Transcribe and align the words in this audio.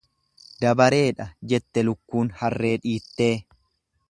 Dabareedha 0.63 1.27
jette 1.53 1.85
lukkuun 1.91 2.35
harree 2.41 2.73
dhiittee. 2.87 3.33